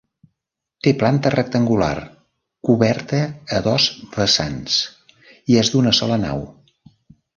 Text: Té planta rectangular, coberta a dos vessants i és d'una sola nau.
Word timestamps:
Té 0.85 0.93
planta 1.01 1.31
rectangular, 1.33 1.89
coberta 2.69 3.19
a 3.57 3.61
dos 3.67 3.85
vessants 4.17 4.79
i 5.53 5.61
és 5.65 5.71
d'una 5.75 5.95
sola 6.01 6.19
nau. 6.25 6.43